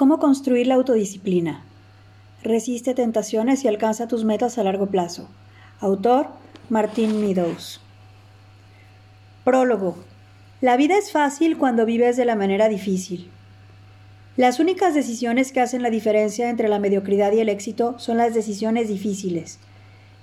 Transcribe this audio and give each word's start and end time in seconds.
¿Cómo 0.00 0.18
construir 0.18 0.66
la 0.66 0.76
autodisciplina? 0.76 1.62
Resiste 2.42 2.94
tentaciones 2.94 3.64
y 3.64 3.68
alcanza 3.68 4.08
tus 4.08 4.24
metas 4.24 4.56
a 4.56 4.62
largo 4.62 4.86
plazo. 4.86 5.28
Autor 5.78 6.28
Martín 6.70 7.20
Meadows. 7.20 7.82
Prólogo. 9.44 9.98
La 10.62 10.78
vida 10.78 10.96
es 10.96 11.12
fácil 11.12 11.58
cuando 11.58 11.84
vives 11.84 12.16
de 12.16 12.24
la 12.24 12.34
manera 12.34 12.70
difícil. 12.70 13.28
Las 14.38 14.58
únicas 14.58 14.94
decisiones 14.94 15.52
que 15.52 15.60
hacen 15.60 15.82
la 15.82 15.90
diferencia 15.90 16.48
entre 16.48 16.70
la 16.70 16.78
mediocridad 16.78 17.32
y 17.32 17.40
el 17.40 17.50
éxito 17.50 17.98
son 17.98 18.16
las 18.16 18.32
decisiones 18.32 18.88
difíciles. 18.88 19.58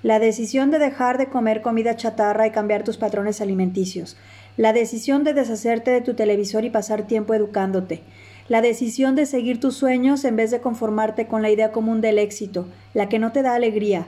La 0.02 0.18
decisión 0.18 0.71
de 0.71 0.80
dejar 0.80 1.20
de 1.20 1.28
comer 1.28 1.62
comida 1.62 1.96
chatarra 1.96 2.48
y 2.48 2.52
cambiar 2.52 2.84
tus 2.84 2.98
patrones 2.98 3.41
alimenticios. 3.41 4.18
La 4.57 4.73
decisión 4.73 5.23
de 5.23 5.36
deshacerte 5.36 5.91
de 5.91 6.02
tu 6.02 6.16
televisor 6.16 6.66
y 6.66 6.71
pasar 6.71 7.05
tiempo 7.05 7.36
educándote. 7.36 8.02
La 8.50 8.61
decisión 8.61 9.16
de 9.16 9.25
seguir 9.25 9.59
tus 9.59 9.75
sueños 9.75 10.23
en 10.23 10.38
vez 10.38 10.52
de 10.52 10.62
conformarte 10.62 11.27
con 11.27 11.41
la 11.41 11.49
idea 11.49 11.73
común 11.73 11.99
del 11.99 12.17
éxito, 12.17 12.67
la 12.94 13.09
que 13.09 13.20
no 13.20 13.34
te 13.34 13.41
da 13.41 13.55
alegría. 13.55 14.08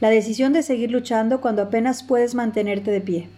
La 0.00 0.10
decisión 0.10 0.52
de 0.52 0.62
seguir 0.62 0.92
luchando 0.92 1.40
cuando 1.40 1.62
apenas 1.62 2.04
puedes 2.04 2.36
mantenerte 2.36 2.92
de 2.92 3.00
pie. 3.00 3.28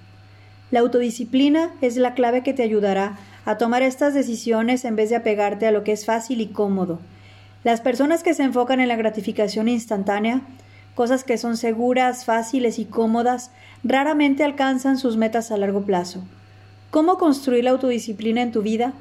La 0.71 0.81
autodisciplina 0.81 1.73
es 1.81 1.97
la 1.97 2.15
clave 2.15 2.43
que 2.43 2.53
te 2.53 2.63
ayudará 2.63 3.19
a 3.47 3.57
tomar 3.57 3.83
estas 3.83 4.13
decisiones 4.13 4.85
en 4.85 4.95
vez 4.95 5.09
de 5.09 5.17
apegarte 5.17 5.67
a 5.67 5.73
lo 5.73 5.85
que 5.85 5.93
es 5.93 6.05
fácil 6.05 6.41
y 6.43 6.49
cómodo. 6.49 7.01
Las 7.65 7.81
personas 7.81 8.23
que 8.23 8.35
se 8.35 8.43
enfocan 8.43 8.81
en 8.81 8.89
la 8.89 8.97
gratificación 8.97 9.69
instantánea, 9.69 10.43
cosas 10.95 11.25
que 11.25 11.39
son 11.39 11.57
seguras, 11.57 12.27
fáciles 12.27 12.79
y 12.79 12.85
cómodas, 12.85 13.51
raramente 13.85 14.45
alcanzan 14.45 14.99
sus 14.99 15.17
metas 15.17 15.51
a 15.51 15.57
largo 15.57 15.83
plazo. 15.83 16.23
¿Cómo 16.91 17.17
construir 17.17 17.65
la 17.65 17.71
autodisciplina 17.71 18.43
en 18.43 18.53
tu 18.53 18.61
vida? 18.61 18.93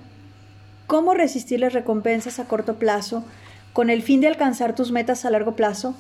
¿Cómo 0.92 1.14
resistir 1.14 1.62
las 1.62 1.72
recompensas 1.72 2.38
a 2.40 2.50
corto 2.50 2.76
plazo 2.76 3.24
con 3.72 3.90
el 3.90 4.02
fin 4.02 4.20
de 4.20 4.28
alcanzar 4.28 4.76
tus 4.76 4.92
metas 4.92 5.24
a 5.24 5.30
largo 5.30 5.56
plazo? 5.56 5.96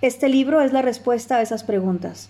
Este 0.00 0.28
libro 0.28 0.62
es 0.62 0.72
la 0.72 0.82
respuesta 0.82 1.36
a 1.36 1.42
esas 1.42 1.62
preguntas. 1.62 2.28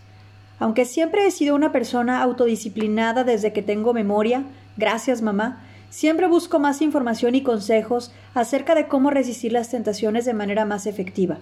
Aunque 0.59 0.84
siempre 0.84 1.27
he 1.27 1.31
sido 1.31 1.55
una 1.55 1.73
persona 1.73 2.23
autodisciplinada 2.23 3.25
desde 3.25 3.55
que 3.55 3.62
tengo 3.62 3.95
memoria, 3.95 4.42
gracias 4.77 5.23
mamá, 5.23 5.64
siempre 5.89 6.27
busco 6.27 6.59
más 6.59 6.83
información 6.83 7.34
y 7.34 7.42
consejos 7.42 8.12
acerca 8.34 8.75
de 8.75 8.89
cómo 8.89 9.08
resistir 9.08 9.53
las 9.53 9.70
tentaciones 9.70 10.27
de 10.27 10.34
manera 10.34 10.67
más 10.67 10.84
efectiva. 10.84 11.39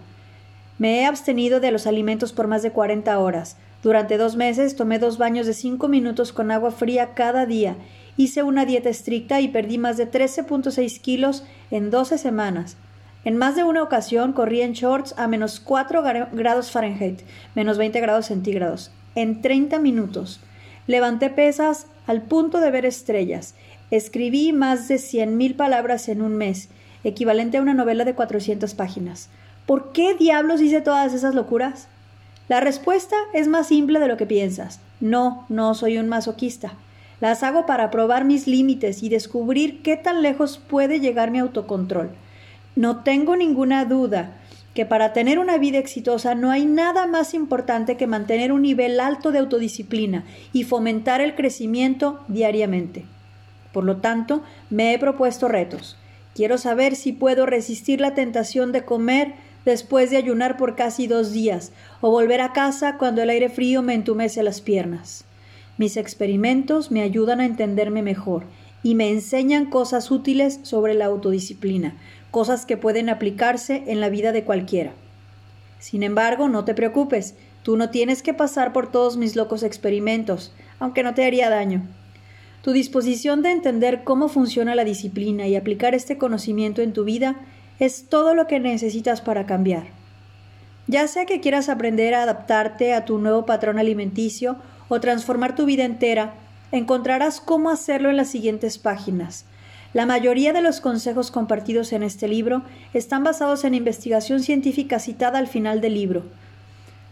Me 0.79 1.01
he 1.01 1.07
abstenido 1.07 1.59
de 1.59 1.73
los 1.73 1.89
alimentos 1.89 2.33
por 2.33 2.47
más 2.47 2.63
de 2.63 2.71
40 2.71 3.19
horas. 3.19 3.57
Durante 3.83 4.19
dos 4.19 4.37
meses 4.37 4.77
tomé 4.77 5.01
dos 5.01 5.19
baños 5.19 5.49
de 5.49 5.55
cinco 5.55 5.89
minutos 5.89 6.33
con 6.33 6.53
agua 6.53 6.71
fría 6.71 7.15
cada 7.15 7.45
día. 7.45 7.75
Hice 8.21 8.43
una 8.43 8.67
dieta 8.67 8.91
estricta 8.91 9.41
y 9.41 9.49
perdí 9.49 9.79
más 9.79 9.97
de 9.97 10.07
13.6 10.07 11.01
kilos 11.01 11.43
en 11.71 11.91
12 11.91 12.19
semanas. 12.19 12.77
En 13.25 13.39
más 13.39 13.57
de 13.57 13.65
una 13.65 13.83
ocasión 13.83 14.35
corrí 14.35 14.61
en 14.61 14.75
shorts 14.75 15.15
a 15.17 15.27
menos 15.27 15.59
4 15.59 16.03
grados 16.33 16.71
Fahrenheit, 16.71 17.23
menos 17.55 17.79
20 17.79 17.99
grados 17.99 18.27
centígrados 18.27 18.91
en 19.15 19.41
30 19.41 19.79
minutos. 19.79 20.43
Levanté 20.87 21.31
pesas 21.31 21.87
al 22.07 22.21
punto 22.21 22.61
de 22.61 22.71
ver 22.71 22.85
estrellas. 22.85 23.55
Escribí 23.91 24.53
más 24.53 24.87
de 24.89 24.97
100.000 24.97 25.57
palabras 25.57 26.07
en 26.11 26.21
un 26.21 26.37
mes, 26.37 26.69
equivalente 27.05 27.57
a 27.57 27.63
una 27.63 27.73
novela 27.73 28.05
de 28.05 28.15
400 28.15 28.75
páginas. 28.75 29.31
¿Por 29.65 29.93
qué 29.93 30.15
diablos 30.15 30.61
hice 30.61 30.83
todas 30.83 31.15
esas 31.15 31.35
locuras? 31.35 31.89
La 32.49 32.61
respuesta 32.61 33.17
es 33.33 33.49
más 33.49 33.69
simple 33.69 33.99
de 33.99 34.09
lo 34.09 34.19
que 34.19 34.27
piensas. 34.27 34.79
No, 35.01 35.47
no 35.49 35.73
soy 35.73 35.97
un 35.97 36.11
masoquista. 36.11 36.75
Las 37.21 37.43
hago 37.43 37.67
para 37.67 37.91
probar 37.91 38.25
mis 38.25 38.47
límites 38.47 39.03
y 39.03 39.09
descubrir 39.09 39.83
qué 39.83 39.97
tan 39.97 40.23
lejos 40.23 40.59
puede 40.59 41.01
llegar 41.01 41.31
mi 41.31 41.39
autocontrol. 41.39 42.11
No 42.77 43.03
tengo 43.03 43.37
ninguna 43.37 43.85
duda 43.85 44.39
que 44.75 44.87
para 44.87 45.13
tener 45.13 45.39
una 45.39 45.59
vida 45.59 45.79
exitosa 45.79 46.35
no 46.35 46.51
hay 46.51 46.65
nada 46.65 47.07
más 47.07 47.35
importante 47.35 47.97
que 47.97 48.07
mantener 48.07 48.53
un 48.53 48.63
nivel 48.63 49.01
alto 49.01 49.33
de 49.33 49.41
autodisciplina 49.41 50.25
y 50.53 50.65
fomentar 50.65 51.21
el 51.21 51.35
crecimiento 51.35 52.21
diariamente. 52.29 53.05
Por 53.73 53.85
lo 53.85 53.99
tanto, 53.99 54.43
me 54.71 54.95
he 54.95 54.99
propuesto 54.99 55.49
retos. 55.49 55.97
Quiero 56.35 56.57
saber 56.59 56.97
si 56.97 57.13
puedo 57.13 57.45
resistir 57.45 58.01
la 58.01 58.15
tentación 58.15 58.73
de 58.73 58.85
comer 58.85 59.35
después 59.65 60.11
de 60.11 60.17
ayunar 60.17 60.57
por 60.57 60.75
casi 60.75 61.07
dos 61.07 61.33
días, 61.33 61.73
o 62.01 62.11
volver 62.11 62.41
a 62.41 62.53
casa 62.53 62.97
cuando 62.97 63.23
el 63.23 63.31
aire 63.31 63.51
frío 63.51 63.83
me 63.83 63.95
entumece 63.95 64.43
las 64.43 64.61
piernas. 64.61 65.27
Mis 65.81 65.97
experimentos 65.97 66.91
me 66.91 67.01
ayudan 67.01 67.41
a 67.41 67.47
entenderme 67.47 68.03
mejor 68.03 68.45
y 68.83 68.95
me 68.95 69.09
enseñan 69.09 69.71
cosas 69.71 70.11
útiles 70.11 70.61
sobre 70.63 70.93
la 70.93 71.07
autodisciplina, 71.07 71.97
cosas 72.31 72.67
que 72.67 72.77
pueden 72.77 73.09
aplicarse 73.09 73.85
en 73.87 73.99
la 73.99 74.11
vida 74.11 74.33
de 74.33 74.45
cualquiera. 74.45 74.93
Sin 75.79 76.03
embargo, 76.03 76.51
no 76.51 76.67
te 76.67 76.75
preocupes, 76.75 77.35
tú 77.63 77.79
no 77.79 77.89
tienes 77.89 78.23
que 78.23 78.35
pasar 78.35 78.75
por 78.75 78.93
todos 78.93 79.17
mis 79.17 79.37
locos 79.37 79.63
experimentos, 79.63 80.53
aunque 80.81 81.03
no 81.03 81.15
te 81.15 81.25
haría 81.25 81.49
daño. 81.49 81.81
Tu 82.61 82.73
disposición 82.73 83.41
de 83.41 83.53
entender 83.53 84.05
cómo 84.05 84.29
funciona 84.29 84.75
la 84.75 84.85
disciplina 84.85 85.49
y 85.49 85.57
aplicar 85.57 85.95
este 85.95 86.19
conocimiento 86.19 86.83
en 86.83 86.93
tu 86.93 87.05
vida 87.05 87.37
es 87.79 88.05
todo 88.11 88.35
lo 88.35 88.47
que 88.47 88.61
necesitas 88.61 89.23
para 89.23 89.47
cambiar. 89.47 89.85
Ya 90.89 91.09
sea 91.09 91.25
que 91.25 91.41
quieras 91.41 91.71
aprender 91.71 92.13
a 92.13 92.25
adaptarte 92.25 92.93
a 92.93 93.07
tu 93.07 93.17
nuevo 93.17 93.47
patrón 93.47 93.79
alimenticio 93.79 94.59
o 94.91 95.01
transformar 95.01 95.55
tu 95.55 95.65
vida 95.65 95.85
entera, 95.85 96.35
encontrarás 96.73 97.41
cómo 97.41 97.71
hacerlo 97.71 98.11
en 98.11 98.19
las 98.19 98.29
siguientes 98.29 98.77
páginas. 98.77 99.47
La 99.95 100.05
mayoría 100.05 100.53
de 100.53 100.61
los 100.61 100.81
consejos 100.81 101.31
compartidos 101.31 101.93
en 101.93 102.03
este 102.03 102.29
libro 102.29 102.63
están 102.93 103.25
basados 103.25 103.65
en 103.65 103.75
investigación 103.75 104.41
científica 104.41 104.99
citada 104.99 105.39
al 105.39 105.47
final 105.47 105.81
del 105.81 105.95
libro. 105.95 106.25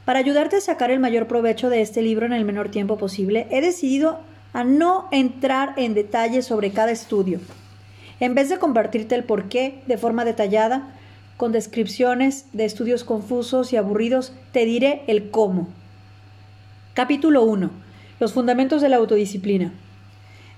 Para 0.04 0.18
ayudarte 0.18 0.56
a 0.56 0.60
sacar 0.60 0.90
el 0.90 1.00
mayor 1.00 1.28
provecho 1.28 1.70
de 1.70 1.80
este 1.80 2.02
libro 2.02 2.26
en 2.26 2.32
el 2.32 2.44
menor 2.44 2.70
tiempo 2.70 2.98
posible, 2.98 3.46
he 3.50 3.60
decidido 3.60 4.18
a 4.52 4.64
no 4.64 5.08
entrar 5.12 5.74
en 5.76 5.94
detalles 5.94 6.46
sobre 6.46 6.72
cada 6.72 6.90
estudio. 6.90 7.40
En 8.18 8.34
vez 8.34 8.48
de 8.48 8.58
compartirte 8.58 9.14
el 9.14 9.24
porqué 9.24 9.82
de 9.86 9.98
forma 9.98 10.24
detallada, 10.24 10.94
con 11.36 11.52
descripciones 11.52 12.46
de 12.52 12.64
estudios 12.64 13.04
confusos 13.04 13.72
y 13.72 13.76
aburridos, 13.76 14.32
te 14.50 14.64
diré 14.64 15.02
el 15.06 15.30
cómo. 15.30 15.68
Capítulo 16.98 17.44
1. 17.44 17.70
Los 18.18 18.32
fundamentos 18.32 18.82
de 18.82 18.88
la 18.88 18.96
autodisciplina. 18.96 19.72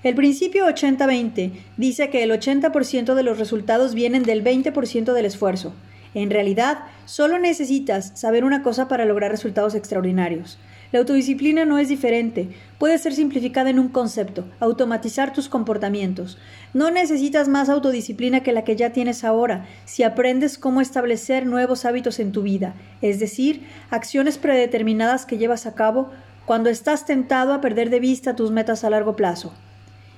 El 0.01 0.15
principio 0.15 0.65
80-20 0.65 1.51
dice 1.77 2.09
que 2.09 2.23
el 2.23 2.31
80% 2.31 3.13
de 3.13 3.21
los 3.21 3.37
resultados 3.37 3.93
vienen 3.93 4.23
del 4.23 4.43
20% 4.43 5.13
del 5.13 5.25
esfuerzo. 5.25 5.75
En 6.15 6.31
realidad, 6.31 6.79
solo 7.05 7.37
necesitas 7.37 8.13
saber 8.15 8.43
una 8.43 8.63
cosa 8.63 8.87
para 8.87 9.05
lograr 9.05 9.29
resultados 9.29 9.75
extraordinarios. 9.75 10.57
La 10.91 10.99
autodisciplina 10.99 11.63
no 11.63 11.77
es 11.77 11.87
diferente. 11.87 12.49
Puede 12.79 12.97
ser 12.97 13.13
simplificada 13.13 13.69
en 13.69 13.77
un 13.77 13.89
concepto, 13.89 14.43
automatizar 14.59 15.31
tus 15.33 15.47
comportamientos. 15.47 16.39
No 16.73 16.89
necesitas 16.89 17.47
más 17.47 17.69
autodisciplina 17.69 18.41
que 18.41 18.51
la 18.51 18.63
que 18.63 18.75
ya 18.75 18.91
tienes 18.91 19.23
ahora 19.23 19.67
si 19.85 20.01
aprendes 20.01 20.57
cómo 20.57 20.81
establecer 20.81 21.45
nuevos 21.45 21.85
hábitos 21.85 22.19
en 22.19 22.31
tu 22.31 22.41
vida, 22.41 22.73
es 23.01 23.19
decir, 23.19 23.67
acciones 23.89 24.37
predeterminadas 24.37 25.25
que 25.25 25.37
llevas 25.37 25.65
a 25.65 25.75
cabo 25.75 26.09
cuando 26.45 26.69
estás 26.69 27.05
tentado 27.05 27.53
a 27.53 27.61
perder 27.61 27.89
de 27.89 27.99
vista 27.99 28.35
tus 28.35 28.51
metas 28.51 28.83
a 28.83 28.89
largo 28.89 29.15
plazo. 29.15 29.53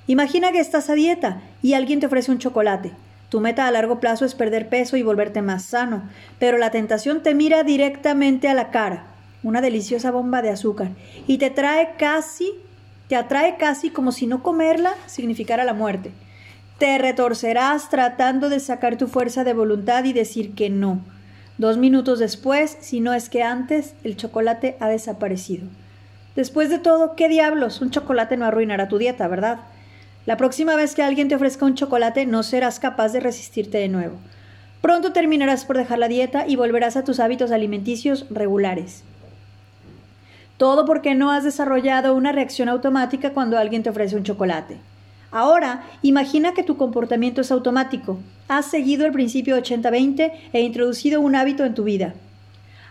Imagina 0.07 0.51
que 0.51 0.59
estás 0.59 0.89
a 0.89 0.95
dieta 0.95 1.41
y 1.61 1.73
alguien 1.73 1.99
te 1.99 2.07
ofrece 2.07 2.31
un 2.31 2.39
chocolate. 2.39 2.91
Tu 3.29 3.39
meta 3.39 3.67
a 3.67 3.71
largo 3.71 3.99
plazo 3.99 4.25
es 4.25 4.35
perder 4.35 4.69
peso 4.69 4.97
y 4.97 5.01
volverte 5.01 5.41
más 5.41 5.63
sano, 5.63 6.03
pero 6.39 6.57
la 6.57 6.71
tentación 6.71 7.23
te 7.23 7.33
mira 7.33 7.63
directamente 7.63 8.47
a 8.47 8.53
la 8.53 8.69
cara, 8.69 9.07
una 9.43 9.61
deliciosa 9.61 10.11
bomba 10.11 10.41
de 10.41 10.49
azúcar, 10.49 10.89
y 11.25 11.39
te 11.39 11.49
trae 11.49 11.95
casi, 11.97 12.51
te 13.07 13.15
atrae 13.15 13.57
casi 13.57 13.89
como 13.89 14.11
si 14.11 14.27
no 14.27 14.43
comerla 14.43 14.93
significara 15.07 15.63
la 15.63 15.73
muerte. 15.73 16.11
Te 16.77 16.97
retorcerás 16.97 17.89
tratando 17.89 18.49
de 18.49 18.59
sacar 18.59 18.97
tu 18.97 19.07
fuerza 19.07 19.43
de 19.43 19.53
voluntad 19.53 20.03
y 20.03 20.13
decir 20.13 20.53
que 20.53 20.69
no. 20.69 21.01
Dos 21.57 21.77
minutos 21.77 22.19
después, 22.19 22.77
si 22.81 22.99
no 22.99 23.13
es 23.13 23.29
que 23.29 23.41
antes, 23.41 23.95
el 24.03 24.17
chocolate 24.17 24.75
ha 24.79 24.89
desaparecido. 24.89 25.67
Después 26.35 26.69
de 26.69 26.79
todo, 26.79 27.15
¿qué 27.15 27.29
diablos? 27.29 27.79
Un 27.81 27.91
chocolate 27.91 28.37
no 28.37 28.45
arruinará 28.45 28.87
tu 28.87 28.97
dieta, 28.97 29.27
¿verdad? 29.27 29.59
La 30.25 30.35
próxima 30.35 30.75
vez 30.75 30.95
que 30.95 31.03
alguien 31.03 31.27
te 31.27 31.35
ofrezca 31.35 31.65
un 31.65 31.75
chocolate 31.75 32.25
no 32.25 32.41
serás 32.41 32.79
capaz 32.79 33.09
de 33.09 33.19
resistirte 33.19 33.77
de 33.77 33.89
nuevo. 33.89 34.15
Pronto 34.81 35.13
terminarás 35.13 35.63
por 35.63 35.77
dejar 35.77 35.99
la 35.99 36.07
dieta 36.07 36.47
y 36.47 36.55
volverás 36.55 36.97
a 36.97 37.03
tus 37.03 37.19
hábitos 37.19 37.51
alimenticios 37.51 38.25
regulares. 38.29 39.03
Todo 40.57 40.85
porque 40.85 41.13
no 41.13 41.31
has 41.31 41.43
desarrollado 41.43 42.15
una 42.15 42.31
reacción 42.31 42.67
automática 42.67 43.31
cuando 43.33 43.57
alguien 43.57 43.83
te 43.83 43.89
ofrece 43.89 44.15
un 44.15 44.23
chocolate. 44.23 44.77
Ahora, 45.29 45.83
imagina 46.01 46.53
que 46.53 46.63
tu 46.63 46.77
comportamiento 46.77 47.41
es 47.41 47.51
automático. 47.51 48.19
Has 48.47 48.69
seguido 48.71 49.05
el 49.05 49.11
principio 49.11 49.57
80-20 49.57 50.31
e 50.51 50.61
introducido 50.61 51.21
un 51.21 51.35
hábito 51.35 51.63
en 51.65 51.75
tu 51.75 51.83
vida. 51.83 52.13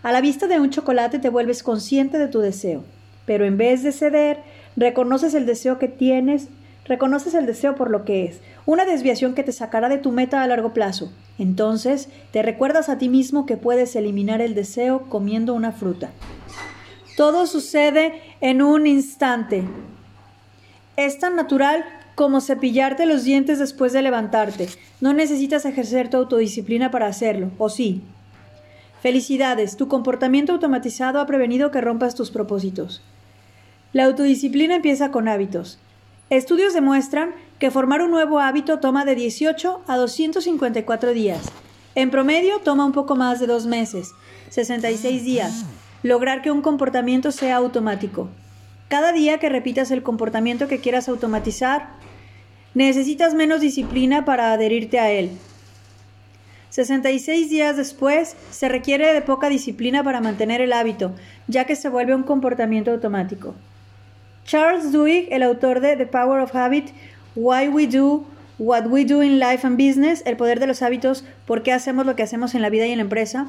A 0.03 0.13
la 0.13 0.21
vista 0.21 0.47
de 0.47 0.61
un 0.61 0.71
chocolate 0.71 1.19
te 1.19 1.29
vuelves 1.29 1.63
consciente 1.63 2.19
de 2.19 2.29
tu 2.29 2.41
deseo, 2.41 2.85
pero 3.27 3.45
en 3.45 3.57
vez 3.57 3.83
de 3.83 3.93
ceder, 3.93 4.39
reconoces 4.77 5.35
el 5.35 5.47
deseo 5.47 5.79
que 5.79 5.89
tienes 5.89 6.49
reconoces 6.85 7.35
el 7.35 7.47
deseo 7.47 7.75
por 7.75 7.91
lo 7.91 8.05
que 8.05 8.25
es, 8.25 8.41
una 8.67 8.85
desviación 8.85 9.35
que 9.35 9.45
te 9.45 9.53
sacará 9.53 9.89
de 9.89 9.99
tu 9.99 10.13
meta 10.13 10.43
a 10.43 10.47
largo 10.47 10.73
plazo. 10.73 11.13
Entonces, 11.39 12.09
te 12.33 12.43
recuerdas 12.43 12.89
a 12.89 12.99
ti 12.99 13.09
mismo 13.09 13.47
que 13.47 13.57
puedes 13.57 13.95
eliminar 13.97 14.41
el 14.41 14.55
deseo 14.55 15.03
comiendo 15.09 15.55
una 15.55 15.73
fruta. 15.73 16.11
Todo 17.17 17.47
sucede 17.47 18.21
en 18.41 18.63
un 18.63 18.87
instante. 18.87 19.65
Es 20.97 21.19
tan 21.19 21.37
natural 21.37 21.85
como 22.15 22.41
cepillarte 22.41 23.07
los 23.07 23.25
dientes 23.25 23.59
después 23.59 23.93
de 23.93 24.03
levantarte. 24.03 24.69
No 25.01 25.13
necesitas 25.13 25.65
ejercer 25.65 26.11
tu 26.11 26.17
autodisciplina 26.17 26.91
para 26.91 27.07
hacerlo, 27.07 27.51
¿o 27.59 27.69
sí? 27.69 28.03
Felicidades, 29.01 29.77
tu 29.77 29.89
comportamiento 29.89 30.53
automatizado 30.53 31.21
ha 31.21 31.27
prevenido 31.27 31.71
que 31.71 31.81
rompas 31.81 32.15
tus 32.15 32.31
propósitos. 32.31 33.03
La 33.93 34.05
autodisciplina 34.05 34.77
empieza 34.77 35.11
con 35.11 35.29
hábitos. 35.29 35.79
Estudios 36.31 36.73
demuestran 36.73 37.35
que 37.59 37.71
formar 37.71 38.01
un 38.01 38.11
nuevo 38.11 38.41
hábito 38.41 38.79
toma 38.79 39.05
de 39.05 39.15
18 39.15 39.83
a 39.87 39.97
254 39.99 41.13
días. 41.13 41.43
En 41.95 42.11
promedio 42.11 42.59
toma 42.61 42.87
un 42.87 42.93
poco 42.93 43.17
más 43.17 43.39
de 43.39 43.47
dos 43.47 43.67
meses, 43.67 44.13
66 44.49 45.25
días, 45.25 45.67
lograr 46.03 46.41
que 46.41 46.51
un 46.51 46.63
comportamiento 46.63 47.33
sea 47.33 47.57
automático. 47.57 48.31
Cada 48.89 49.13
día 49.13 49.37
que 49.37 49.51
repitas 49.51 49.91
el 49.91 50.03
comportamiento 50.03 50.69
que 50.69 50.81
quieras 50.81 51.11
automatizar, 51.11 51.91
necesitas 52.73 53.35
menos 53.35 53.61
disciplina 53.61 54.25
para 54.25 54.55
adherirte 54.55 55.01
a 55.01 55.11
él. 55.11 55.33
66 56.71 57.51
días 57.51 57.77
después, 57.77 58.37
se 58.51 58.71
requiere 58.71 59.13
de 59.13 59.21
poca 59.21 59.51
disciplina 59.51 60.03
para 60.03 60.23
mantener 60.23 60.63
el 60.63 60.73
hábito, 60.73 61.13
ya 61.47 61.67
que 61.67 61.77
se 61.77 61.91
vuelve 61.91 62.15
un 62.15 62.23
comportamiento 62.23 62.91
automático. 62.91 63.55
Charles 64.45 64.93
Duhigg, 64.93 65.29
el 65.31 65.43
autor 65.43 65.81
de 65.81 65.97
The 65.97 66.07
Power 66.07 66.41
of 66.41 66.55
Habit, 66.55 66.91
Why 67.35 67.69
We 67.69 67.87
Do 67.87 68.27
What 68.59 68.87
We 68.87 69.05
Do 69.05 69.23
in 69.23 69.39
Life 69.39 69.67
and 69.67 69.77
Business, 69.77 70.23
El 70.27 70.37
poder 70.37 70.61
de 70.61 70.67
los 70.67 70.83
hábitos, 70.83 71.25
por 71.47 71.63
qué 71.63 71.73
hacemos 71.73 72.07
lo 72.07 72.17
que 72.17 72.23
hacemos 72.23 72.55
en 72.55 72.63
la 72.63 72.71
vida 72.71 72.87
y 72.87 72.93
en 72.93 72.99
la 72.99 73.05
empresa, 73.05 73.49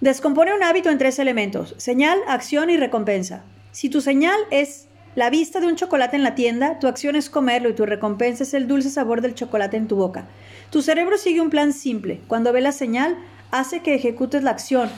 descompone 0.00 0.54
un 0.54 0.62
hábito 0.62 0.90
en 0.90 0.98
tres 0.98 1.18
elementos, 1.18 1.74
señal, 1.78 2.18
acción 2.28 2.70
y 2.70 2.76
recompensa. 2.76 3.42
Si 3.72 3.88
tu 3.88 4.00
señal 4.00 4.38
es 4.50 4.88
la 5.16 5.30
vista 5.30 5.60
de 5.60 5.66
un 5.66 5.76
chocolate 5.76 6.16
en 6.16 6.22
la 6.22 6.34
tienda, 6.34 6.78
tu 6.78 6.86
acción 6.86 7.16
es 7.16 7.30
comerlo 7.30 7.68
y 7.68 7.74
tu 7.74 7.84
recompensa 7.84 8.44
es 8.44 8.54
el 8.54 8.68
dulce 8.68 8.90
sabor 8.90 9.22
del 9.22 9.34
chocolate 9.34 9.76
en 9.76 9.88
tu 9.88 9.96
boca. 9.96 10.26
Tu 10.70 10.82
cerebro 10.82 11.18
sigue 11.18 11.40
un 11.40 11.50
plan 11.50 11.72
simple. 11.72 12.20
Cuando 12.28 12.52
ve 12.52 12.60
la 12.60 12.72
señal, 12.72 13.16
hace 13.50 13.80
que 13.80 13.94
ejecutes 13.94 14.42
la 14.42 14.52
acción, 14.52 14.88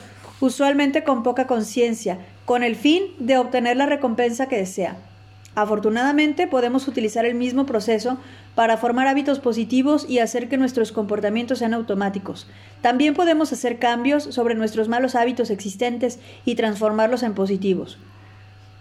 usualmente 0.41 1.03
con 1.05 1.23
poca 1.23 1.47
conciencia, 1.47 2.19
con 2.45 2.63
el 2.63 2.77
fin 2.77 3.03
de 3.19 3.39
obtener 3.39 3.77
la 3.77 3.87
recompensa 3.87 4.47
que 4.47 4.59
desea. 4.59 4.97
Afortunadamente 5.55 6.47
podemos 6.47 6.89
utilizar 6.89 7.27
el 7.27 7.35
mismo 7.35 7.67
proceso 7.67 8.17
para 8.55 8.79
formar 8.79 9.07
hábitos 9.07 9.39
positivos 9.39 10.07
y 10.09 10.19
hacer 10.19 10.49
que 10.49 10.57
nuestros 10.57 10.93
comportamientos 10.93 11.59
sean 11.59 11.75
automáticos. 11.75 12.47
También 12.81 13.15
podemos 13.15 13.53
hacer 13.53 13.79
cambios 13.79 14.25
sobre 14.25 14.55
nuestros 14.55 14.89
malos 14.89 15.15
hábitos 15.15 15.51
existentes 15.51 16.19
y 16.47 16.55
transformarlos 16.55 17.23
en 17.23 17.35
positivos. 17.35 17.99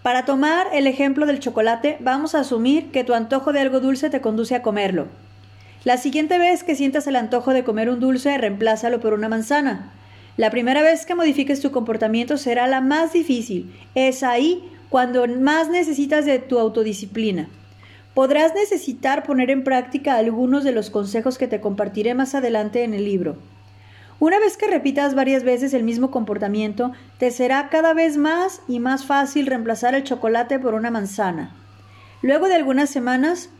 Para 0.02 0.24
tomar 0.24 0.66
el 0.72 0.86
ejemplo 0.86 1.26
del 1.26 1.40
chocolate, 1.40 1.98
vamos 2.00 2.34
a 2.34 2.40
asumir 2.40 2.90
que 2.90 3.04
tu 3.04 3.14
antojo 3.14 3.52
de 3.52 3.60
algo 3.60 3.80
dulce 3.80 4.08
te 4.08 4.20
conduce 4.22 4.54
a 4.54 4.62
comerlo. 4.62 5.06
La 5.84 5.96
siguiente 5.96 6.38
vez 6.38 6.64
que 6.64 6.74
sientas 6.74 7.06
el 7.06 7.16
antojo 7.16 7.52
de 7.52 7.64
comer 7.64 7.90
un 7.90 8.00
dulce, 8.00 8.36
reemplázalo 8.38 9.00
por 9.00 9.12
una 9.14 9.28
manzana. 9.28 9.92
La 10.36 10.50
primera 10.50 10.82
vez 10.82 11.04
que 11.04 11.14
modifiques 11.14 11.60
tu 11.60 11.70
comportamiento 11.70 12.38
será 12.38 12.66
la 12.66 12.80
más 12.80 13.12
difícil. 13.12 13.70
Es 13.94 14.22
ahí 14.22 14.64
cuando 14.88 15.26
más 15.26 15.68
necesitas 15.68 16.24
de 16.24 16.38
tu 16.38 16.58
autodisciplina. 16.58 17.48
Podrás 18.14 18.54
necesitar 18.54 19.24
poner 19.24 19.50
en 19.50 19.64
práctica 19.64 20.16
algunos 20.16 20.64
de 20.64 20.72
los 20.72 20.90
consejos 20.90 21.36
que 21.36 21.48
te 21.48 21.60
compartiré 21.60 22.14
más 22.14 22.34
adelante 22.34 22.82
en 22.82 22.94
el 22.94 23.04
libro. 23.04 23.36
Una 24.20 24.38
vez 24.38 24.56
que 24.56 24.68
repitas 24.68 25.14
varias 25.14 25.42
veces 25.44 25.74
el 25.74 25.82
mismo 25.82 26.10
comportamiento, 26.10 26.92
te 27.18 27.30
será 27.30 27.68
cada 27.70 27.92
vez 27.92 28.16
más 28.16 28.62
y 28.68 28.80
más 28.80 29.04
fácil 29.04 29.46
reemplazar 29.46 29.94
el 29.94 30.04
chocolate 30.04 30.58
por 30.58 30.74
una 30.74 30.90
manzana. 30.90 31.54
Luego 32.22 32.48
de 32.48 32.54
algunas 32.54 32.88
semanas, 32.88 33.50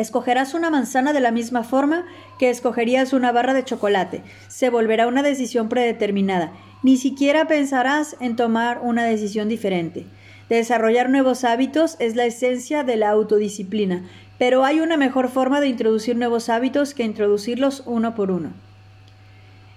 Escogerás 0.00 0.54
una 0.54 0.70
manzana 0.70 1.12
de 1.12 1.20
la 1.20 1.30
misma 1.30 1.62
forma 1.62 2.06
que 2.38 2.48
escogerías 2.48 3.12
una 3.12 3.32
barra 3.32 3.52
de 3.52 3.64
chocolate. 3.64 4.22
Se 4.48 4.70
volverá 4.70 5.06
una 5.06 5.22
decisión 5.22 5.68
predeterminada. 5.68 6.52
Ni 6.82 6.96
siquiera 6.96 7.46
pensarás 7.46 8.16
en 8.18 8.34
tomar 8.34 8.80
una 8.82 9.04
decisión 9.04 9.50
diferente. 9.50 10.06
Desarrollar 10.48 11.10
nuevos 11.10 11.44
hábitos 11.44 11.96
es 11.98 12.16
la 12.16 12.24
esencia 12.24 12.82
de 12.82 12.96
la 12.96 13.10
autodisciplina, 13.10 14.02
pero 14.38 14.64
hay 14.64 14.80
una 14.80 14.96
mejor 14.96 15.28
forma 15.28 15.60
de 15.60 15.68
introducir 15.68 16.16
nuevos 16.16 16.48
hábitos 16.48 16.94
que 16.94 17.04
introducirlos 17.04 17.82
uno 17.84 18.14
por 18.14 18.30
uno. 18.30 18.54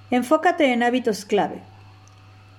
Enfócate 0.10 0.72
en 0.72 0.84
hábitos 0.84 1.26
clave. 1.26 1.60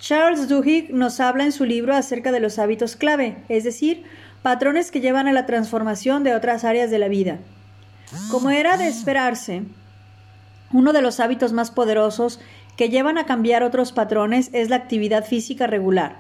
Charles 0.00 0.48
Duhigg 0.50 0.92
nos 0.92 1.18
habla 1.18 1.44
en 1.44 1.52
su 1.52 1.64
libro 1.64 1.94
acerca 1.94 2.30
de 2.30 2.40
los 2.40 2.58
hábitos 2.58 2.94
clave, 2.94 3.38
es 3.48 3.64
decir, 3.64 4.04
patrones 4.42 4.90
que 4.90 5.00
llevan 5.00 5.28
a 5.28 5.32
la 5.32 5.46
transformación 5.46 6.24
de 6.24 6.34
otras 6.34 6.64
áreas 6.64 6.90
de 6.90 6.98
la 6.98 7.08
vida. 7.08 7.38
Como 8.30 8.50
era 8.50 8.76
de 8.76 8.86
esperarse, 8.88 9.62
uno 10.72 10.92
de 10.92 11.02
los 11.02 11.20
hábitos 11.20 11.52
más 11.52 11.70
poderosos 11.70 12.40
que 12.76 12.88
llevan 12.88 13.18
a 13.18 13.26
cambiar 13.26 13.62
otros 13.62 13.92
patrones 13.92 14.50
es 14.52 14.70
la 14.70 14.76
actividad 14.76 15.24
física 15.24 15.66
regular. 15.66 16.16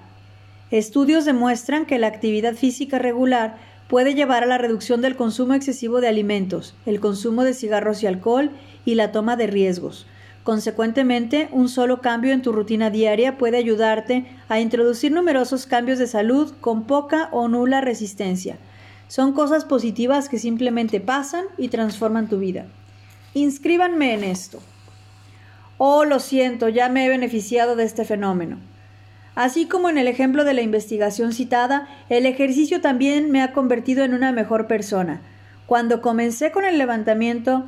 Estudios 0.70 1.24
demuestran 1.24 1.86
que 1.86 1.98
la 1.98 2.06
actividad 2.06 2.54
física 2.54 2.98
regular 2.98 3.56
puede 3.88 4.14
llevar 4.14 4.42
a 4.42 4.46
la 4.46 4.58
reducción 4.58 5.02
del 5.02 5.16
consumo 5.16 5.54
excesivo 5.54 6.00
de 6.00 6.08
alimentos, 6.08 6.74
el 6.86 7.00
consumo 7.00 7.44
de 7.44 7.54
cigarros 7.54 8.02
y 8.02 8.06
alcohol 8.06 8.50
y 8.84 8.94
la 8.94 9.12
toma 9.12 9.36
de 9.36 9.46
riesgos. 9.46 10.06
Consecuentemente, 10.42 11.48
un 11.52 11.68
solo 11.68 12.00
cambio 12.00 12.32
en 12.32 12.42
tu 12.42 12.52
rutina 12.52 12.90
diaria 12.90 13.38
puede 13.38 13.56
ayudarte 13.56 14.26
a 14.48 14.60
introducir 14.60 15.10
numerosos 15.10 15.66
cambios 15.66 15.98
de 15.98 16.06
salud 16.06 16.52
con 16.60 16.84
poca 16.84 17.28
o 17.32 17.48
nula 17.48 17.80
resistencia. 17.80 18.58
Son 19.14 19.32
cosas 19.32 19.64
positivas 19.64 20.28
que 20.28 20.40
simplemente 20.40 20.98
pasan 20.98 21.44
y 21.56 21.68
transforman 21.68 22.28
tu 22.28 22.40
vida. 22.40 22.66
Inscríbanme 23.32 24.12
en 24.12 24.24
esto. 24.24 24.58
Oh, 25.78 26.04
lo 26.04 26.18
siento, 26.18 26.68
ya 26.68 26.88
me 26.88 27.06
he 27.06 27.08
beneficiado 27.08 27.76
de 27.76 27.84
este 27.84 28.04
fenómeno. 28.04 28.58
Así 29.36 29.66
como 29.66 29.88
en 29.88 29.98
el 29.98 30.08
ejemplo 30.08 30.42
de 30.42 30.54
la 30.54 30.62
investigación 30.62 31.32
citada, 31.32 31.86
el 32.08 32.26
ejercicio 32.26 32.80
también 32.80 33.30
me 33.30 33.40
ha 33.40 33.52
convertido 33.52 34.02
en 34.02 34.14
una 34.14 34.32
mejor 34.32 34.66
persona. 34.66 35.20
Cuando 35.66 36.02
comencé 36.02 36.50
con 36.50 36.64
el 36.64 36.76
levantamiento 36.76 37.66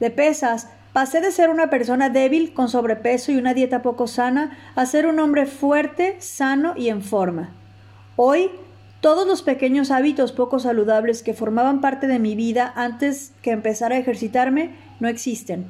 de 0.00 0.10
pesas, 0.10 0.66
Pasé 0.92 1.20
de 1.20 1.30
ser 1.30 1.50
una 1.50 1.68
persona 1.68 2.08
débil, 2.08 2.54
con 2.54 2.70
sobrepeso 2.70 3.30
y 3.30 3.36
una 3.36 3.52
dieta 3.52 3.82
poco 3.82 4.06
sana, 4.06 4.56
a 4.74 4.86
ser 4.86 5.06
un 5.06 5.20
hombre 5.20 5.44
fuerte, 5.44 6.16
sano 6.20 6.72
y 6.74 6.88
en 6.88 7.02
forma. 7.02 7.50
Hoy, 8.16 8.50
todos 9.00 9.26
los 9.26 9.42
pequeños 9.42 9.90
hábitos 9.90 10.32
poco 10.32 10.58
saludables 10.58 11.22
que 11.22 11.34
formaban 11.34 11.80
parte 11.80 12.06
de 12.06 12.18
mi 12.18 12.34
vida 12.34 12.72
antes 12.76 13.32
que 13.42 13.50
empezara 13.50 13.96
a 13.96 13.98
ejercitarme 13.98 14.74
no 15.00 15.08
existen. 15.08 15.66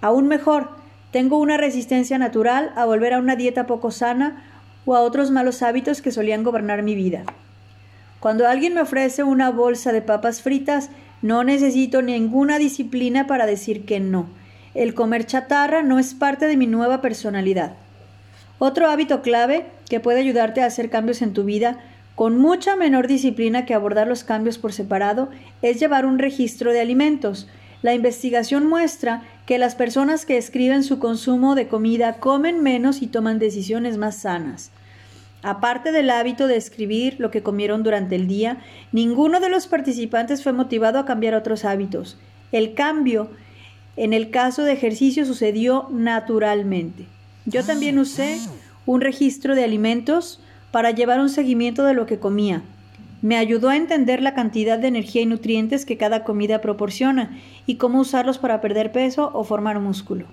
Aún 0.00 0.28
mejor, 0.28 0.70
tengo 1.10 1.38
una 1.38 1.56
resistencia 1.56 2.18
natural 2.18 2.72
a 2.76 2.84
volver 2.84 3.14
a 3.14 3.18
una 3.18 3.36
dieta 3.36 3.66
poco 3.66 3.90
sana 3.90 4.44
o 4.84 4.94
a 4.94 5.00
otros 5.00 5.30
malos 5.30 5.62
hábitos 5.62 6.02
que 6.02 6.12
solían 6.12 6.44
gobernar 6.44 6.82
mi 6.82 6.94
vida. 6.94 7.24
Cuando 8.20 8.46
alguien 8.46 8.74
me 8.74 8.82
ofrece 8.82 9.22
una 9.22 9.50
bolsa 9.50 9.92
de 9.92 10.02
papas 10.02 10.42
fritas, 10.42 10.90
no 11.22 11.44
necesito 11.44 12.02
ninguna 12.02 12.58
disciplina 12.58 13.26
para 13.26 13.46
decir 13.46 13.84
que 13.84 14.00
no 14.00 14.26
el 14.76 14.92
comer 14.92 15.24
chatarra 15.24 15.82
no 15.82 15.98
es 15.98 16.12
parte 16.12 16.46
de 16.46 16.56
mi 16.56 16.66
nueva 16.66 17.00
personalidad. 17.00 17.72
Otro 18.58 18.88
hábito 18.90 19.22
clave 19.22 19.66
que 19.88 20.00
puede 20.00 20.20
ayudarte 20.20 20.62
a 20.62 20.66
hacer 20.66 20.90
cambios 20.90 21.22
en 21.22 21.32
tu 21.32 21.44
vida 21.44 21.78
con 22.16 22.38
mucha 22.38 22.76
menor 22.76 23.06
disciplina 23.06 23.66
que 23.66 23.74
abordar 23.74 24.08
los 24.08 24.24
cambios 24.24 24.56
por 24.56 24.72
separado 24.72 25.28
es 25.60 25.78
llevar 25.78 26.06
un 26.06 26.18
registro 26.18 26.72
de 26.72 26.80
alimentos. 26.80 27.46
La 27.82 27.94
investigación 27.94 28.66
muestra 28.66 29.22
que 29.44 29.58
las 29.58 29.74
personas 29.74 30.24
que 30.24 30.38
escriben 30.38 30.82
su 30.82 30.98
consumo 30.98 31.54
de 31.54 31.68
comida 31.68 32.14
comen 32.14 32.62
menos 32.62 33.02
y 33.02 33.06
toman 33.06 33.38
decisiones 33.38 33.98
más 33.98 34.16
sanas. 34.16 34.72
Aparte 35.42 35.92
del 35.92 36.08
hábito 36.08 36.46
de 36.46 36.56
escribir 36.56 37.16
lo 37.18 37.30
que 37.30 37.42
comieron 37.42 37.82
durante 37.82 38.16
el 38.16 38.26
día, 38.26 38.62
ninguno 38.92 39.38
de 39.38 39.50
los 39.50 39.66
participantes 39.66 40.42
fue 40.42 40.54
motivado 40.54 40.98
a 40.98 41.04
cambiar 41.04 41.34
otros 41.34 41.66
hábitos. 41.66 42.18
El 42.50 42.72
cambio 42.72 43.28
en 43.96 44.14
el 44.14 44.30
caso 44.30 44.62
de 44.62 44.72
ejercicio 44.72 45.26
sucedió 45.26 45.88
naturalmente. 45.90 47.06
Yo 47.44 47.62
también 47.62 47.98
usé 47.98 48.40
un 48.86 49.02
registro 49.02 49.54
de 49.54 49.64
alimentos 49.64 50.40
para 50.76 50.90
llevar 50.90 51.20
un 51.20 51.30
seguimiento 51.30 51.84
de 51.84 51.94
lo 51.94 52.04
que 52.04 52.18
comía. 52.18 52.60
Me 53.22 53.38
ayudó 53.38 53.70
a 53.70 53.78
entender 53.78 54.20
la 54.20 54.34
cantidad 54.34 54.78
de 54.78 54.88
energía 54.88 55.22
y 55.22 55.24
nutrientes 55.24 55.86
que 55.86 55.96
cada 55.96 56.22
comida 56.22 56.60
proporciona 56.60 57.30
y 57.64 57.76
cómo 57.76 57.98
usarlos 57.98 58.36
para 58.36 58.60
perder 58.60 58.92
peso 58.92 59.30
o 59.32 59.42
formar 59.42 59.80
músculo. 59.80 60.26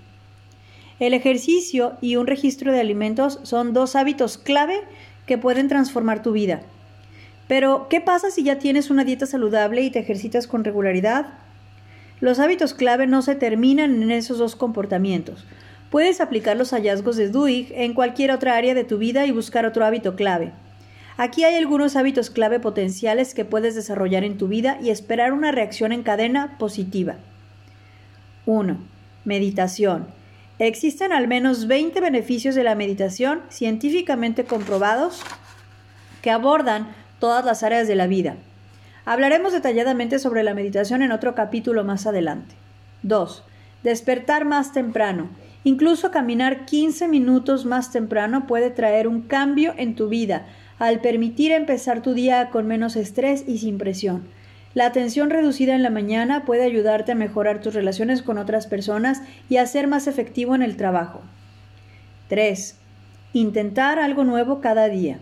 El 1.00 1.14
ejercicio 1.14 1.94
y 2.02 2.18
un 2.18 2.28
registro 2.28 2.74
de 2.74 2.82
alimentos 2.82 3.40
son 3.44 3.72
dos 3.72 3.96
hábitos 3.96 4.38
clave 4.38 4.82
que 5.28 5.38
pueden 5.38 5.70
transformar 5.70 6.22
tu 6.22 6.34
vida. 6.34 6.64
Pero, 7.48 7.88
¿qué 7.90 8.02
pasa 8.02 8.30
si 8.30 8.44
ya 8.44 8.60
tienes 8.60 8.90
una 8.90 9.06
dieta 9.06 9.26
saludable 9.26 9.82
y 9.82 9.92
te 9.92 10.00
ejercitas 10.00 10.46
con 10.46 10.66
regularidad? 10.66 11.36
Los 12.20 12.40
hábitos 12.40 12.74
clave 12.74 13.08
no 13.08 13.22
se 13.22 13.36
terminan 13.36 14.04
en 14.04 14.12
esos 14.12 14.40
dos 14.40 14.58
comportamientos. 14.58 15.46
Puedes 15.94 16.22
aplicar 16.22 16.58
los 16.58 16.72
hallazgos 16.72 17.18
de 17.18 17.30
Duhigg 17.30 17.72
en 17.72 17.94
cualquier 17.94 18.32
otra 18.32 18.56
área 18.56 18.74
de 18.74 18.84
tu 18.84 18.98
vida 18.98 19.28
y 19.28 19.32
buscar 19.32 19.64
otro 19.68 19.86
hábito 19.86 20.16
clave. 20.16 20.52
Aquí 21.18 21.44
hay 21.44 21.54
algunos 21.54 21.96
hábitos 21.96 22.32
clave 22.32 22.60
potenciales 22.60 23.36
que 23.36 23.46
puedes 23.46 23.76
desarrollar 23.76 24.24
en 24.24 24.40
tu 24.40 24.48
vida 24.48 24.80
y 24.82 24.90
esperar 24.90 25.34
una 25.34 25.52
reacción 25.52 25.92
en 25.92 26.02
cadena 26.02 26.58
positiva. 26.58 27.18
1. 28.48 28.76
Meditación. 29.24 30.08
Existen 30.58 31.12
al 31.12 31.28
menos 31.28 31.68
20 31.68 32.02
beneficios 32.02 32.56
de 32.56 32.64
la 32.64 32.74
meditación 32.74 33.44
científicamente 33.50 34.46
comprobados 34.46 35.22
que 36.24 36.32
abordan 36.32 36.88
todas 37.20 37.46
las 37.46 37.62
áreas 37.62 37.88
de 37.88 37.94
la 37.94 38.08
vida. 38.08 38.38
Hablaremos 39.06 39.54
detalladamente 39.54 40.18
sobre 40.18 40.42
la 40.42 40.56
meditación 40.56 41.04
en 41.04 41.12
otro 41.12 41.36
capítulo 41.36 41.84
más 41.84 42.08
adelante. 42.08 42.56
2. 43.04 43.44
Despertar 43.84 44.46
más 44.46 44.74
temprano. 44.74 45.43
Incluso 45.63 46.12
caminar 46.12 46.65
15 46.65 47.08
minutos 47.08 47.65
más 47.65 47.91
temprano 47.91 48.48
puede 48.48 48.70
traer 48.70 49.08
un 49.08 49.22
cambio 49.22 49.74
en 49.77 49.96
tu 49.96 50.10
vida 50.10 50.46
al 50.77 51.00
permitir 51.00 51.51
empezar 51.51 52.01
tu 52.01 52.13
día 52.13 52.50
con 52.50 52.67
menos 52.67 52.96
estrés 52.98 53.46
y 53.48 53.60
sin 53.60 53.77
presión. 53.77 54.24
La 54.74 54.88
atención 54.88 55.29
reducida 55.29 55.75
en 55.75 55.84
la 55.84 55.89
mañana 55.89 56.46
puede 56.46 56.63
ayudarte 56.63 57.13
a 57.13 57.15
mejorar 57.15 57.62
tus 57.62 57.74
relaciones 57.74 58.22
con 58.22 58.38
otras 58.38 58.67
personas 58.67 59.22
y 59.48 59.58
a 59.58 59.65
ser 59.65 59.88
más 59.88 60.08
efectivo 60.08 60.55
en 60.55 60.63
el 60.63 60.75
trabajo. 60.75 61.22
3. 62.27 62.75
Intentar 63.34 64.00
algo 64.00 64.24
nuevo 64.24 64.60
cada 64.60 64.89
día. 64.89 65.20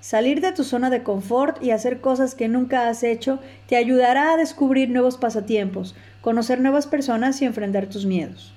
Salir 0.00 0.40
de 0.40 0.52
tu 0.52 0.62
zona 0.62 0.90
de 0.90 1.02
confort 1.02 1.62
y 1.62 1.70
hacer 1.70 2.00
cosas 2.00 2.34
que 2.34 2.48
nunca 2.48 2.88
has 2.88 3.02
hecho 3.02 3.40
te 3.66 3.76
ayudará 3.76 4.32
a 4.32 4.36
descubrir 4.36 4.90
nuevos 4.90 5.16
pasatiempos, 5.16 5.94
conocer 6.20 6.60
nuevas 6.60 6.86
personas 6.86 7.40
y 7.40 7.46
enfrentar 7.46 7.86
tus 7.86 8.04
miedos. 8.04 8.54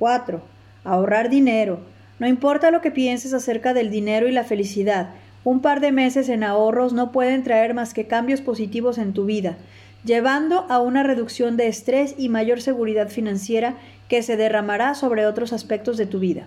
4. 0.00 0.40
Ahorrar 0.82 1.28
dinero. 1.28 1.80
No 2.18 2.26
importa 2.26 2.70
lo 2.70 2.80
que 2.80 2.90
pienses 2.90 3.34
acerca 3.34 3.74
del 3.74 3.90
dinero 3.90 4.28
y 4.28 4.32
la 4.32 4.44
felicidad, 4.44 5.10
un 5.44 5.60
par 5.60 5.80
de 5.80 5.92
meses 5.92 6.30
en 6.30 6.42
ahorros 6.42 6.94
no 6.94 7.12
pueden 7.12 7.44
traer 7.44 7.74
más 7.74 7.92
que 7.92 8.06
cambios 8.06 8.40
positivos 8.40 8.96
en 8.96 9.12
tu 9.12 9.26
vida, 9.26 9.58
llevando 10.02 10.64
a 10.70 10.80
una 10.80 11.02
reducción 11.02 11.58
de 11.58 11.68
estrés 11.68 12.14
y 12.16 12.30
mayor 12.30 12.62
seguridad 12.62 13.10
financiera 13.10 13.76
que 14.08 14.22
se 14.22 14.38
derramará 14.38 14.94
sobre 14.94 15.26
otros 15.26 15.52
aspectos 15.52 15.98
de 15.98 16.06
tu 16.06 16.18
vida. 16.18 16.46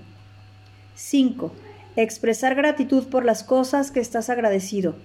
5. 0.96 1.54
Expresar 1.96 2.56
gratitud 2.56 3.08
por 3.08 3.24
las 3.24 3.44
cosas 3.44 3.92
que 3.92 4.00
estás 4.00 4.32
agradecido. 4.32 4.96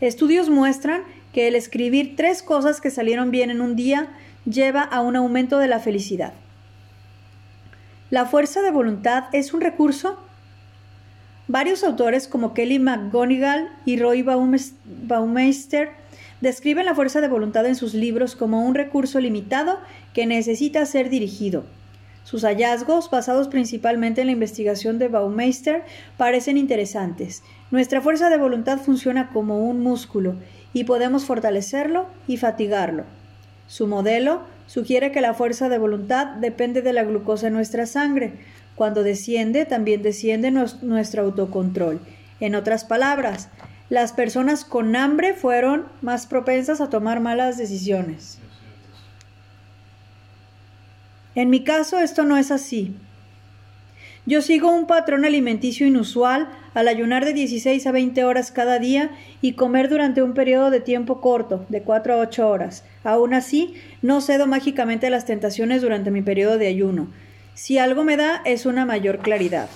Estudios 0.00 0.48
muestran 0.48 1.02
que 1.34 1.46
el 1.46 1.54
escribir 1.54 2.16
tres 2.16 2.42
cosas 2.42 2.80
que 2.80 2.90
salieron 2.90 3.30
bien 3.30 3.50
en 3.50 3.60
un 3.60 3.76
día 3.76 4.08
lleva 4.46 4.80
a 4.80 5.02
un 5.02 5.14
aumento 5.14 5.58
de 5.58 5.68
la 5.68 5.78
felicidad. 5.78 6.32
La 8.10 8.26
fuerza 8.26 8.62
de 8.62 8.70
voluntad 8.70 9.24
es 9.32 9.52
un 9.52 9.60
recurso 9.60 10.16
Varios 11.48 11.84
autores 11.84 12.26
como 12.26 12.54
Kelly 12.54 12.80
McGonigal 12.80 13.68
y 13.84 13.98
Roy 13.98 14.22
Baumeister 14.22 15.90
describen 16.40 16.86
la 16.86 16.94
fuerza 16.96 17.20
de 17.20 17.28
voluntad 17.28 17.64
en 17.66 17.76
sus 17.76 17.94
libros 17.94 18.34
como 18.34 18.66
un 18.66 18.74
recurso 18.74 19.20
limitado 19.20 19.78
que 20.12 20.26
necesita 20.26 20.84
ser 20.86 21.08
dirigido. 21.08 21.64
Sus 22.24 22.42
hallazgos, 22.42 23.08
basados 23.10 23.46
principalmente 23.46 24.22
en 24.22 24.26
la 24.26 24.32
investigación 24.32 24.98
de 24.98 25.06
Baumeister, 25.06 25.84
parecen 26.16 26.56
interesantes. 26.56 27.44
Nuestra 27.70 28.00
fuerza 28.00 28.28
de 28.28 28.38
voluntad 28.38 28.78
funciona 28.80 29.30
como 29.30 29.60
un 29.60 29.80
músculo 29.80 30.34
y 30.72 30.82
podemos 30.82 31.26
fortalecerlo 31.26 32.06
y 32.26 32.38
fatigarlo. 32.38 33.04
Su 33.66 33.86
modelo 33.86 34.42
sugiere 34.66 35.12
que 35.12 35.20
la 35.20 35.34
fuerza 35.34 35.68
de 35.68 35.78
voluntad 35.78 36.26
depende 36.36 36.82
de 36.82 36.92
la 36.92 37.04
glucosa 37.04 37.48
en 37.48 37.54
nuestra 37.54 37.86
sangre, 37.86 38.34
cuando 38.74 39.02
desciende, 39.02 39.64
también 39.64 40.02
desciende 40.02 40.50
nuestro 40.50 41.22
autocontrol. 41.22 42.00
En 42.40 42.54
otras 42.54 42.84
palabras, 42.84 43.48
las 43.88 44.12
personas 44.12 44.64
con 44.64 44.96
hambre 44.96 45.32
fueron 45.32 45.86
más 46.02 46.26
propensas 46.26 46.80
a 46.80 46.90
tomar 46.90 47.20
malas 47.20 47.56
decisiones. 47.56 48.38
En 51.34 51.50
mi 51.50 51.64
caso 51.64 51.98
esto 51.98 52.24
no 52.24 52.36
es 52.36 52.50
así. 52.50 52.96
Yo 54.28 54.42
sigo 54.42 54.72
un 54.72 54.88
patrón 54.88 55.24
alimenticio 55.24 55.86
inusual 55.86 56.48
al 56.74 56.88
ayunar 56.88 57.24
de 57.24 57.32
16 57.32 57.86
a 57.86 57.92
20 57.92 58.24
horas 58.24 58.50
cada 58.50 58.80
día 58.80 59.12
y 59.40 59.52
comer 59.52 59.88
durante 59.88 60.20
un 60.20 60.34
periodo 60.34 60.70
de 60.70 60.80
tiempo 60.80 61.20
corto, 61.20 61.64
de 61.68 61.82
4 61.82 62.14
a 62.14 62.16
8 62.16 62.48
horas. 62.48 62.82
Aún 63.04 63.34
así, 63.34 63.74
no 64.02 64.20
cedo 64.20 64.48
mágicamente 64.48 65.06
a 65.06 65.10
las 65.10 65.26
tentaciones 65.26 65.80
durante 65.80 66.10
mi 66.10 66.22
periodo 66.22 66.58
de 66.58 66.66
ayuno. 66.66 67.06
Si 67.54 67.78
algo 67.78 68.02
me 68.02 68.16
da 68.16 68.42
es 68.44 68.66
una 68.66 68.84
mayor 68.84 69.20
claridad. 69.20 69.68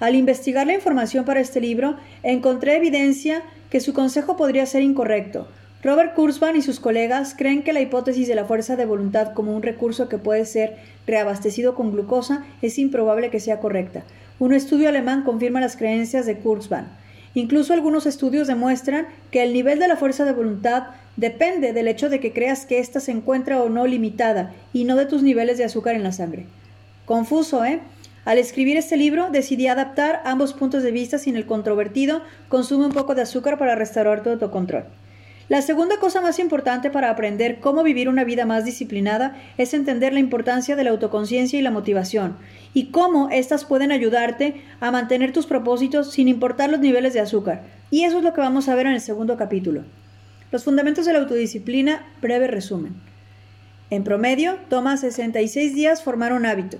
Al 0.00 0.16
investigar 0.16 0.66
la 0.66 0.74
información 0.74 1.24
para 1.24 1.40
este 1.40 1.60
libro, 1.60 1.96
encontré 2.24 2.74
evidencia 2.74 3.44
que 3.70 3.78
su 3.78 3.94
consejo 3.94 4.36
podría 4.36 4.66
ser 4.66 4.82
incorrecto. 4.82 5.46
Robert 5.86 6.14
Kurzban 6.14 6.56
y 6.56 6.62
sus 6.62 6.80
colegas 6.80 7.36
creen 7.38 7.62
que 7.62 7.72
la 7.72 7.80
hipótesis 7.80 8.26
de 8.26 8.34
la 8.34 8.44
fuerza 8.44 8.74
de 8.74 8.86
voluntad 8.86 9.34
como 9.34 9.54
un 9.54 9.62
recurso 9.62 10.08
que 10.08 10.18
puede 10.18 10.44
ser 10.44 10.78
reabastecido 11.06 11.76
con 11.76 11.92
glucosa 11.92 12.44
es 12.60 12.76
improbable 12.80 13.30
que 13.30 13.38
sea 13.38 13.60
correcta. 13.60 14.02
Un 14.40 14.52
estudio 14.52 14.88
alemán 14.88 15.22
confirma 15.22 15.60
las 15.60 15.76
creencias 15.76 16.26
de 16.26 16.38
Kurzban. 16.38 16.88
Incluso 17.34 17.72
algunos 17.72 18.04
estudios 18.04 18.48
demuestran 18.48 19.06
que 19.30 19.44
el 19.44 19.52
nivel 19.52 19.78
de 19.78 19.86
la 19.86 19.96
fuerza 19.96 20.24
de 20.24 20.32
voluntad 20.32 20.88
Depende 21.16 21.72
del 21.72 21.86
hecho 21.86 22.10
de 22.10 22.18
que 22.18 22.32
creas 22.32 22.66
que 22.66 22.80
ésta 22.80 22.98
se 23.00 23.12
encuentra 23.12 23.62
o 23.62 23.68
no 23.70 23.86
limitada 23.86 24.52
y 24.72 24.84
no 24.84 24.96
de 24.96 25.06
tus 25.06 25.22
niveles 25.22 25.56
de 25.56 25.64
azúcar 25.64 25.94
en 25.94 26.02
la 26.02 26.12
sangre. 26.12 26.46
Confuso, 27.06 27.64
¿eh? 27.64 27.80
Al 28.26 28.38
escribir 28.38 28.76
este 28.76 28.96
libro 28.96 29.30
decidí 29.30 29.68
adaptar 29.68 30.20
ambos 30.24 30.52
puntos 30.52 30.82
de 30.82 30.90
vista 30.90 31.16
sin 31.16 31.36
el 31.36 31.46
controvertido 31.46 32.22
consume 32.48 32.86
un 32.86 32.92
poco 32.92 33.14
de 33.14 33.22
azúcar 33.22 33.56
para 33.56 33.76
restaurar 33.76 34.24
tu 34.24 34.30
autocontrol. 34.30 34.84
La 35.48 35.62
segunda 35.62 35.98
cosa 35.98 36.20
más 36.20 36.40
importante 36.40 36.90
para 36.90 37.08
aprender 37.08 37.60
cómo 37.60 37.84
vivir 37.84 38.08
una 38.08 38.24
vida 38.24 38.46
más 38.46 38.64
disciplinada 38.64 39.36
es 39.58 39.74
entender 39.74 40.12
la 40.12 40.18
importancia 40.18 40.74
de 40.74 40.82
la 40.82 40.90
autoconciencia 40.90 41.56
y 41.56 41.62
la 41.62 41.70
motivación, 41.70 42.36
y 42.74 42.86
cómo 42.86 43.30
éstas 43.30 43.64
pueden 43.64 43.92
ayudarte 43.92 44.60
a 44.80 44.90
mantener 44.90 45.32
tus 45.32 45.46
propósitos 45.46 46.10
sin 46.10 46.26
importar 46.26 46.68
los 46.70 46.80
niveles 46.80 47.14
de 47.14 47.20
azúcar. 47.20 47.62
Y 47.92 48.02
eso 48.02 48.18
es 48.18 48.24
lo 48.24 48.32
que 48.32 48.40
vamos 48.40 48.68
a 48.68 48.74
ver 48.74 48.86
en 48.86 48.94
el 48.94 49.00
segundo 49.00 49.36
capítulo. 49.36 49.84
Los 50.50 50.64
fundamentos 50.64 51.06
de 51.06 51.12
la 51.12 51.20
autodisciplina, 51.20 52.04
breve 52.20 52.48
resumen. 52.48 52.94
En 53.90 54.02
promedio, 54.02 54.56
toma 54.68 54.96
66 54.96 55.74
días 55.74 56.02
formar 56.02 56.32
un 56.32 56.44
hábito. 56.44 56.78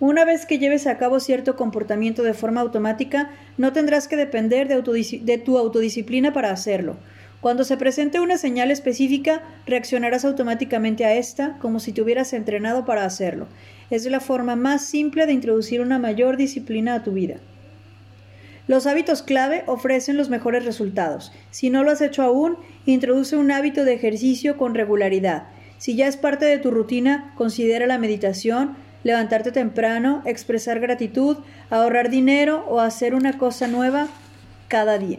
Una 0.00 0.24
vez 0.24 0.46
que 0.46 0.58
lleves 0.58 0.86
a 0.86 0.96
cabo 0.96 1.20
cierto 1.20 1.54
comportamiento 1.54 2.22
de 2.22 2.34
forma 2.34 2.62
automática, 2.62 3.30
no 3.58 3.72
tendrás 3.72 4.08
que 4.08 4.16
depender 4.16 4.68
de, 4.68 5.20
de, 5.22 5.38
tu 5.38 5.58
autodisciplina 5.58 6.32
para 6.32 6.50
hacerlo. 6.50 6.96
Cuando 7.44 7.64
se 7.64 7.76
presente 7.76 8.20
una 8.20 8.38
señal 8.38 8.70
específica, 8.70 9.42
reaccionarás 9.66 10.24
automáticamente 10.24 11.04
a 11.04 11.12
esta 11.12 11.58
como 11.58 11.78
si 11.78 11.92
te 11.92 12.00
hubieras 12.00 12.32
entrenado 12.32 12.86
para 12.86 13.04
hacerlo. 13.04 13.48
Es 13.90 14.06
la 14.06 14.20
forma 14.20 14.56
más 14.56 14.86
simple 14.86 15.26
de 15.26 15.34
introducir 15.34 15.82
una 15.82 15.98
mayor 15.98 16.38
disciplina 16.38 16.94
a 16.94 17.02
tu 17.02 17.12
vida. 17.12 17.34
Los 18.66 18.86
hábitos 18.86 19.22
clave 19.22 19.62
ofrecen 19.66 20.16
los 20.16 20.30
mejores 20.30 20.64
resultados. 20.64 21.32
Si 21.50 21.68
no 21.68 21.84
lo 21.84 21.90
has 21.90 22.00
hecho 22.00 22.22
aún, 22.22 22.56
introduce 22.86 23.36
un 23.36 23.50
hábito 23.50 23.84
de 23.84 23.92
ejercicio 23.92 24.56
con 24.56 24.74
regularidad. 24.74 25.48
Si 25.76 25.96
ya 25.96 26.06
es 26.06 26.16
parte 26.16 26.46
de 26.46 26.56
tu 26.56 26.70
rutina, 26.70 27.34
considera 27.36 27.86
la 27.86 27.98
meditación, 27.98 28.74
levantarte 29.02 29.52
temprano, 29.52 30.22
expresar 30.24 30.80
gratitud, 30.80 31.36
ahorrar 31.68 32.08
dinero 32.08 32.64
o 32.70 32.80
hacer 32.80 33.14
una 33.14 33.36
cosa 33.36 33.68
nueva 33.68 34.08
cada 34.68 34.96
día. 34.96 35.18